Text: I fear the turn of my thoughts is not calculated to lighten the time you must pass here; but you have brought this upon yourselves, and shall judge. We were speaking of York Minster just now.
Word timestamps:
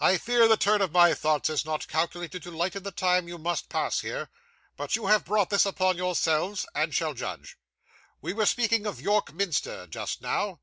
I 0.00 0.18
fear 0.18 0.48
the 0.48 0.56
turn 0.56 0.80
of 0.82 0.90
my 0.90 1.14
thoughts 1.14 1.48
is 1.48 1.64
not 1.64 1.86
calculated 1.86 2.42
to 2.42 2.50
lighten 2.50 2.82
the 2.82 2.90
time 2.90 3.28
you 3.28 3.38
must 3.38 3.68
pass 3.68 4.00
here; 4.00 4.28
but 4.76 4.96
you 4.96 5.06
have 5.06 5.24
brought 5.24 5.48
this 5.48 5.64
upon 5.64 5.96
yourselves, 5.96 6.66
and 6.74 6.92
shall 6.92 7.14
judge. 7.14 7.56
We 8.20 8.32
were 8.32 8.46
speaking 8.46 8.84
of 8.84 9.00
York 9.00 9.32
Minster 9.32 9.86
just 9.86 10.22
now. 10.22 10.58